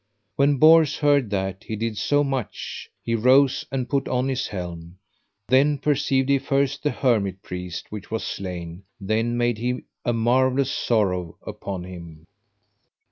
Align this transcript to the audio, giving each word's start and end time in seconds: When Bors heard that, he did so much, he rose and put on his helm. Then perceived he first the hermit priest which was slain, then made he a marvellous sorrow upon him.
When 0.35 0.57
Bors 0.57 0.97
heard 0.97 1.29
that, 1.29 1.65
he 1.65 1.75
did 1.75 1.95
so 1.95 2.23
much, 2.23 2.89
he 3.03 3.13
rose 3.13 3.67
and 3.71 3.87
put 3.87 4.07
on 4.07 4.29
his 4.29 4.47
helm. 4.47 4.97
Then 5.47 5.77
perceived 5.77 6.27
he 6.27 6.39
first 6.39 6.81
the 6.81 6.89
hermit 6.89 7.43
priest 7.43 7.91
which 7.91 8.09
was 8.09 8.23
slain, 8.23 8.85
then 8.99 9.37
made 9.37 9.59
he 9.59 9.81
a 10.03 10.11
marvellous 10.11 10.71
sorrow 10.71 11.37
upon 11.45 11.83
him. 11.83 12.25